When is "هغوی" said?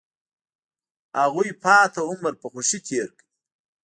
1.21-1.49